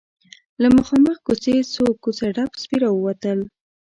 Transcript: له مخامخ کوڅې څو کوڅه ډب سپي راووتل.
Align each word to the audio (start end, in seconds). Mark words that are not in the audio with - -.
له 0.61 0.67
مخامخ 0.77 1.17
کوڅې 1.27 1.55
څو 1.73 1.85
کوڅه 2.03 2.25
ډب 2.35 2.51
سپي 2.61 2.77
راووتل. 2.83 3.39